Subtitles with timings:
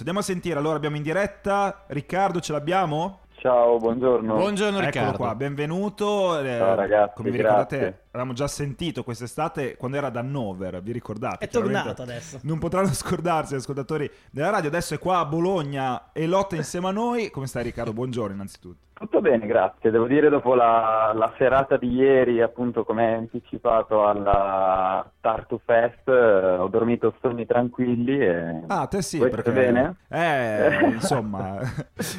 [0.00, 3.20] Andiamo a sentire, allora abbiamo in diretta Riccardo, ce l'abbiamo?
[3.36, 4.34] Ciao, buongiorno.
[4.34, 5.16] Buongiorno Eccolo Riccardo.
[5.16, 6.40] qua, benvenuto.
[6.40, 7.76] Eh, Ciao, ragazzi, come vi grazie.
[7.78, 11.44] ricordate, avevamo già sentito quest'estate quando era ad Hannover, vi ricordate?
[11.44, 12.38] È tornato Chiaramente adesso.
[12.42, 16.88] Non potranno scordarsi gli ascoltatori della radio, adesso è qua a Bologna e lotta insieme
[16.88, 17.30] a noi.
[17.30, 17.92] Come stai Riccardo?
[17.92, 18.88] Buongiorno innanzitutto.
[19.20, 19.90] Tutto bene, grazie.
[19.90, 26.56] Devo dire, dopo la, la serata di ieri, appunto, come anticipato alla Tartu Fest, eh,
[26.56, 28.62] ho dormito sonni tranquilli e...
[28.68, 29.52] Ah, te sì, Voi perché...
[29.52, 29.96] bene?
[30.08, 31.58] Eh, insomma...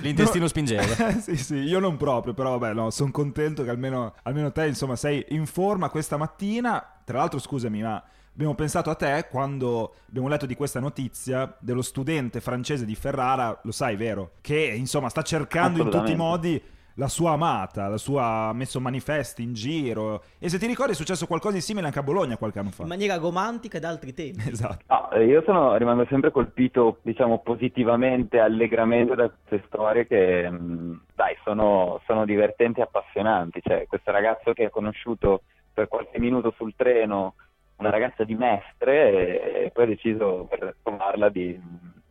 [0.03, 0.84] L'intestino spingeva.
[1.20, 4.95] sì, sì, io non proprio, però vabbè, no, sono contento che almeno, almeno te, insomma,
[4.95, 6.85] sei in forma questa mattina.
[7.04, 11.81] Tra l'altro, scusami, ma abbiamo pensato a te quando abbiamo letto di questa notizia dello
[11.81, 14.34] studente francese di Ferrara, lo sai, vero?
[14.40, 16.62] Che, insomma, sta cercando in tutti i modi
[17.02, 20.22] la sua amata, la sua ha messo manifesti in giro.
[20.38, 22.84] E se ti ricordi è successo qualcosa di simile anche a Bologna qualche anno fa.
[22.84, 24.48] In maniera romantica ed altri tempi.
[24.48, 24.84] Esatto.
[24.88, 31.05] No, eh, io sono, rimango sempre colpito, diciamo, positivamente, allegramente da queste storie che, mh,
[31.16, 33.62] dai, sono, sono divertenti e appassionanti.
[33.63, 35.41] Cioè, questo ragazzo che ha conosciuto
[35.74, 37.34] per qualche minuto sul treno
[37.77, 41.60] una ragazza di Mestre e poi ha deciso per trovarla di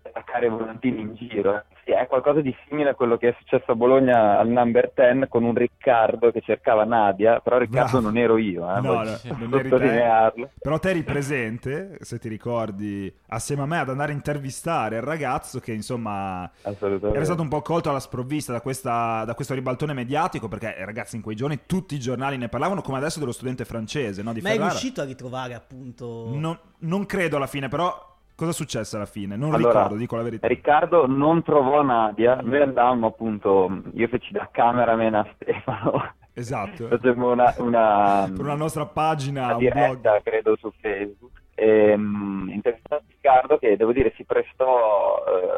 [0.02, 1.62] attaccare i volantini in giro.
[1.91, 5.27] Sì, è qualcosa di simile a quello che è successo a Bologna al number 10
[5.28, 8.06] con un Riccardo che cercava Nadia, però Riccardo Bravo.
[8.06, 9.69] non ero io, eh, No, no, non eri te.
[9.69, 10.50] sottolinearlo.
[10.60, 15.02] Però te eri presente, se ti ricordi, assieme a me ad andare a intervistare il
[15.02, 19.92] ragazzo che insomma era stato un po' colto alla sprovvista da, questa- da questo ribaltone
[19.92, 23.32] mediatico perché eh, ragazzi in quei giorni tutti i giornali ne parlavano come adesso dello
[23.32, 24.32] studente francese, no?
[24.32, 24.70] Di Ma è Ferrara.
[24.70, 26.30] riuscito a ritrovare appunto...
[26.34, 28.08] Non, non credo alla fine, però
[28.41, 29.36] cosa è successo alla fine?
[29.36, 30.46] Non Allora, ricordo, dico la verità.
[30.46, 36.88] Riccardo non trovò Nadia, noi andammo appunto, io feci da cameraman a Stefano, Esatto.
[36.88, 39.74] facemmo una, una, Per una nostra pagina, una un blog.
[39.74, 45.49] diretta credo su Facebook e um, intervistato Riccardo che devo dire si prestò eh,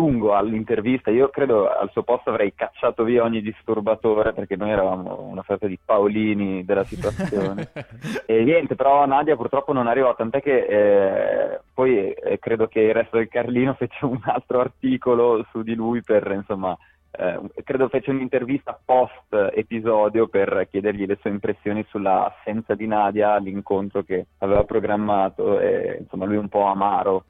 [0.00, 5.20] lungo all'intervista, io credo al suo posto avrei cacciato via ogni disturbatore perché noi eravamo
[5.20, 7.68] una sorta di Paolini della situazione.
[8.30, 12.94] E niente, però Nadia purtroppo non arrivò, tant'è che eh, poi eh, credo che il
[12.94, 16.76] resto del Carlino fece un altro articolo su di lui per, insomma,
[17.10, 23.32] eh, credo fece un'intervista post episodio per chiedergli le sue impressioni sulla assenza di Nadia
[23.32, 27.24] all'incontro che aveva programmato e insomma lui un po' amaro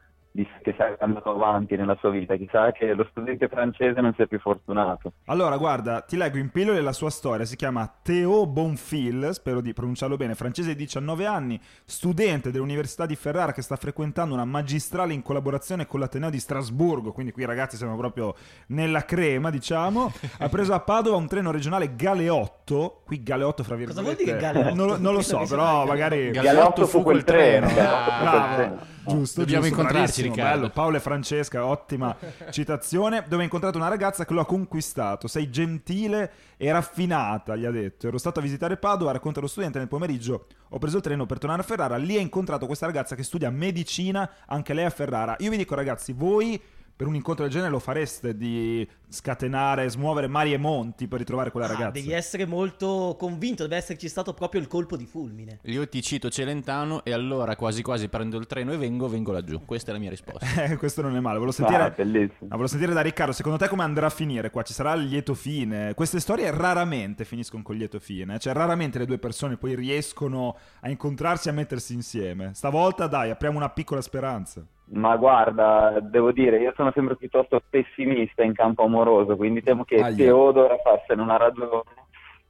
[0.62, 4.38] che sarebbe andato avanti nella sua vita, chissà che lo studente francese non sia più
[4.38, 5.12] fortunato.
[5.26, 7.44] Allora, guarda, ti leggo in pillole la sua storia.
[7.44, 13.16] Si chiama Théo Bonfil, spero di pronunciarlo bene, francese di 19 anni, studente dell'Università di
[13.16, 17.10] Ferrara che sta frequentando una magistrale in collaborazione con l'Ateneo di Strasburgo.
[17.12, 18.34] Quindi qui ragazzi siamo proprio
[18.68, 20.12] nella crema, diciamo.
[20.38, 23.02] Ha preso a Padova un treno regionale Galeotto.
[23.04, 24.24] Qui Galeotto, fra Cosa virgolette.
[24.24, 24.74] vuol dire Galeotto?
[24.74, 26.30] Non, lo- non lo so, Treno però magari...
[26.30, 27.66] Galeotto fu quel treno.
[27.66, 28.78] Ah, Galeotto fu quel Bravo, treno.
[29.06, 30.70] giusto, Dobbiamo giusto, incontrarci, bravissimo, bello.
[30.70, 32.16] Paolo e Francesca, ottima
[32.50, 33.24] citazione.
[33.26, 35.28] Dove ha incontrato una ragazza che lo ha conquistato.
[35.28, 38.06] Sei gentile e raffinata, gli ha detto.
[38.06, 40.46] Ero stato a visitare Padova, racconta lo studente nel pomeriggio.
[40.70, 41.96] Ho preso il treno per tornare a Ferrara.
[41.96, 45.36] Lì ha incontrato questa ragazza che studia medicina, anche lei a Ferrara.
[45.40, 46.60] Io vi dico, ragazzi, voi.
[47.00, 51.50] Per un incontro del genere lo fareste di scatenare, smuovere mari e monti per ritrovare
[51.50, 51.90] quella Ah, ragazza?
[51.92, 55.60] devi essere molto convinto, deve esserci stato proprio il colpo di fulmine.
[55.62, 59.64] Io ti cito Celentano e allora quasi quasi prendo il treno e vengo, vengo laggiù.
[59.64, 60.44] Questa è la mia risposta.
[60.70, 61.38] Eh, questo non è male.
[61.38, 62.34] Volevo sentire, Ah, bellissimo.
[62.42, 64.62] Ah, volevo sentire da Riccardo, secondo te come andrà a finire qua?
[64.62, 65.94] Ci sarà il lieto fine?
[65.94, 70.90] Queste storie raramente finiscono con lieto fine, cioè raramente le due persone poi riescono a
[70.90, 72.50] incontrarsi e a mettersi insieme.
[72.52, 74.62] Stavolta dai, apriamo una piccola speranza.
[74.92, 79.96] Ma guarda, devo dire, io sono sempre piuttosto pessimista in campo amoroso, quindi temo che
[79.96, 80.16] Aia.
[80.16, 81.84] Teo dovrà farsene una ragione.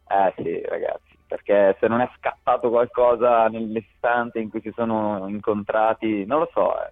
[0.08, 6.24] Eh sì, ragazzi, perché se non è scattato qualcosa nell'istante in cui si sono incontrati,
[6.24, 6.90] non lo so, eh,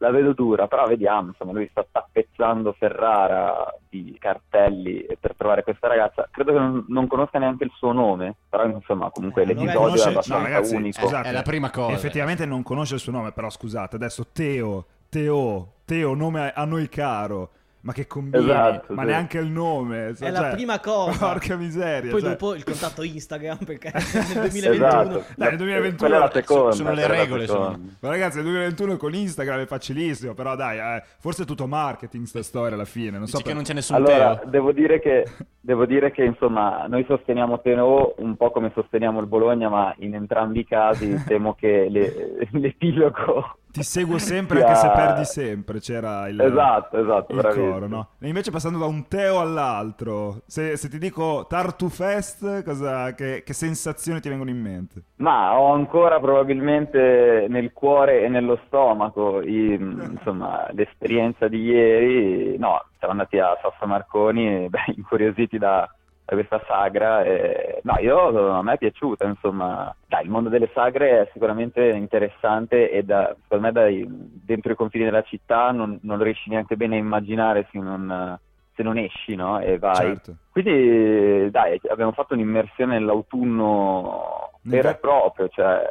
[0.00, 5.88] la vedo dura, però vediamo, insomma, lui sta tappezzando Ferrara di cartelli per trovare questa
[5.88, 6.28] ragazza.
[6.30, 10.08] Credo che non, non conosca neanche il suo nome, però insomma, comunque Eh, l'episodio conosce-
[10.08, 11.00] è abbastanza no, ragazzi, unico.
[11.00, 11.94] scusate, È la prima cosa.
[11.94, 16.88] Effettivamente non conosce il suo nome, però scusate, adesso Teo, Teo, Teo, nome a noi
[16.88, 17.50] caro.
[17.88, 19.08] Ma che combini, Esatto, ma sì.
[19.08, 20.12] neanche il nome.
[20.18, 21.26] È la prima cosa.
[21.26, 22.10] Porca miseria.
[22.10, 22.30] Poi cioè.
[22.32, 23.90] dopo il contatto Instagram perché
[24.34, 25.24] nel 2021 Esatto.
[25.34, 26.72] Dai, nel 2021 Quella è la seconda.
[26.72, 27.80] sono le regole, sono.
[28.00, 32.26] Ma ragazzi, nel 2021 con Instagram è facilissimo, però dai, eh, forse è tutto marketing
[32.26, 34.50] sta storia alla fine, non so che per- non c'è nessun Allora, Teo.
[34.50, 35.24] devo dire che,
[35.58, 40.14] devo dire che insomma, noi sosteniamo Teo un po' come sosteniamo il Bologna, ma in
[40.14, 46.28] entrambi i casi temo che le- l'epilogo Ti seguo sempre anche se perdi sempre, c'era
[46.28, 48.08] il, Esatto, esatto, il coro, no?
[48.20, 53.42] E invece passando da un Teo all'altro, se, se ti dico Tartu Fest, cosa, che,
[53.44, 55.02] che sensazioni ti vengono in mente?
[55.16, 62.56] Ma ho ancora probabilmente nel cuore e nello stomaco i- insomma, l'esperienza di ieri.
[62.58, 65.88] No, siamo andati a Sassa Marconi, beh, incuriositi da
[66.34, 67.24] questa sagra.
[67.24, 67.80] E...
[67.82, 69.94] No, io, a me è piaciuta, insomma.
[70.06, 74.76] Dai, il mondo delle sagre è sicuramente interessante e da, secondo me dai, dentro i
[74.76, 78.38] confini della città non, non riesci neanche bene a immaginare se non,
[78.74, 79.58] se non esci, no?
[79.60, 79.94] E vai.
[79.96, 80.36] Certo.
[80.50, 85.82] Quindi, dai, abbiamo fatto un'immersione nell'autunno vero e proprio, cioè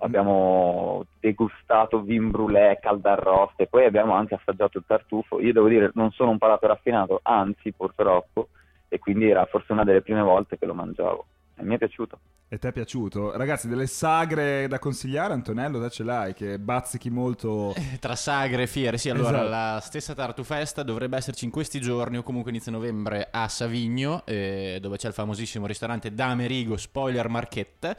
[0.00, 5.40] abbiamo degustato vin brûlé, caldarroste, poi abbiamo anche assaggiato il tartufo.
[5.40, 8.48] Io devo dire, non sono un palato raffinato, anzi, purtroppo,
[8.88, 11.26] e quindi era forse una delle prime volte che lo mangiavo.
[11.56, 12.18] E mi è piaciuto.
[12.50, 13.36] E ti è piaciuto?
[13.36, 17.74] Ragazzi, delle sagre da consigliare, Antonello, te ce l'hai, che bazzichi molto...
[17.74, 19.48] Eh, Tra sagre e fiere, sì, allora Esatto.
[19.48, 24.22] la stessa Tartu Fest dovrebbe esserci in questi giorni o comunque inizio novembre a Savigno,
[24.24, 27.96] eh, dove c'è il famosissimo ristorante D'Amerigo Spoiler Marchette.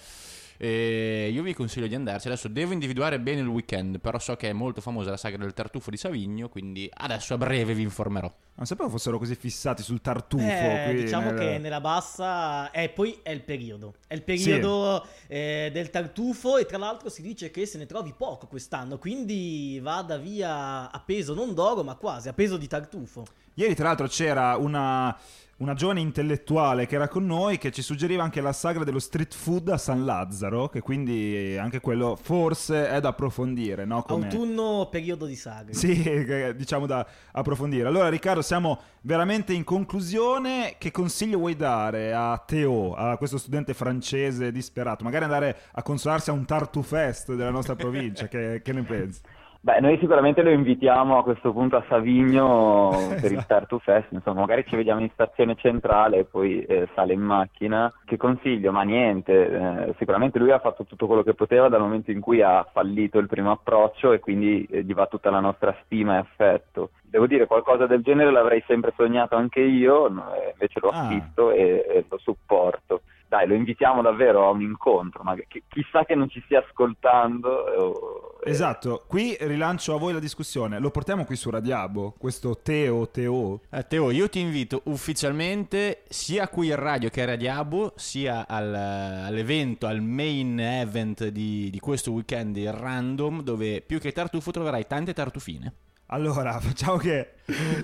[0.58, 2.28] E io vi consiglio di andarci.
[2.28, 5.54] Adesso devo individuare bene il weekend, però so che è molto famosa la sagra del
[5.54, 8.30] tartufo di Savigno, quindi adesso a breve vi informerò.
[8.60, 10.44] Non sapevo fossero così fissati sul tartufo.
[10.44, 15.70] Eh, diciamo nel- che nella bassa e poi è il periodo è il periodo eh,
[15.72, 20.18] del tartufo e tra l'altro si dice che se ne trovi poco quest'anno quindi vada
[20.18, 23.26] via a peso non d'oro ma quasi a peso di tartufo
[23.60, 25.14] Ieri, tra l'altro, c'era una,
[25.58, 29.36] una giovane intellettuale che era con noi che ci suggeriva anche la sagra dello street
[29.36, 34.02] food a San Lazzaro, che quindi anche quello forse è da approfondire, no?
[34.04, 36.02] Come- autunno periodo di sagre Sì,
[36.56, 37.90] diciamo da approfondire.
[37.90, 40.76] Allora, Riccardo, siamo veramente in conclusione.
[40.80, 45.04] Che consiglio vuoi dare a Teo, a questo studente francese disperato?
[45.04, 49.22] Magari andare a consolarsi a un Tartu Fest della nostra provincia, che, che ne pensi?
[49.62, 53.46] Beh, noi sicuramente lo invitiamo a questo punto a Savigno per il Esatto.
[53.46, 57.92] Tartu Fest, insomma, magari ci vediamo in stazione centrale e poi eh, sale in macchina.
[58.06, 58.72] Che consiglio?
[58.72, 62.42] Ma niente, eh, sicuramente lui ha fatto tutto quello che poteva dal momento in cui
[62.42, 66.20] ha fallito il primo approccio e quindi eh, gli va tutta la nostra stima e
[66.20, 66.92] affetto.
[67.04, 71.12] Devo dire, qualcosa del genere l'avrei sempre sognato anche io, no, e invece l'ho Ah.
[71.54, 73.02] e, e lo supporto.
[73.30, 77.72] Dai, lo invitiamo davvero a un incontro, ma chi- chissà che non ci stia ascoltando.
[77.72, 80.80] eh, o- Esatto, qui rilancio a voi la discussione.
[80.80, 83.60] Lo portiamo qui su Radiabo, questo Teo, Teo.
[83.70, 88.74] Eh, Teo, io ti invito ufficialmente sia qui in radio che a Radiabo, sia al-
[88.74, 94.88] all'evento, al main event di, di questo weekend il random, dove più che tartufo troverai
[94.88, 95.74] tante tartufine.
[96.12, 97.34] Allora, facciamo che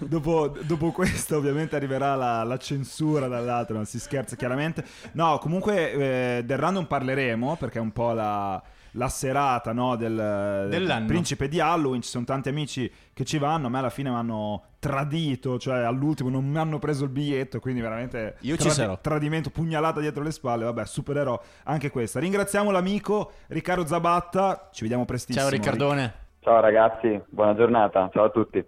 [0.01, 4.83] dopo, dopo questo ovviamente arriverà la, la censura dall'altro, non si scherza chiaramente.
[5.13, 8.61] No, comunque eh, del random parleremo perché è un po' la,
[8.91, 13.67] la serata no, del, del principe di Halloween, ci sono tanti amici che ci vanno,
[13.67, 17.59] a me alla fine mi hanno tradito, cioè all'ultimo non mi hanno preso il biglietto,
[17.59, 18.99] quindi veramente Io ci sarò.
[18.99, 22.19] tradimento, pugnalata dietro le spalle, vabbè, supererò anche questa.
[22.19, 25.45] Ringraziamo l'amico Riccardo Zabatta, ci vediamo prestissimo.
[25.45, 26.23] Ciao Riccardone.
[26.45, 28.63] Ciao ragazzi, buona giornata, ciao a tutti.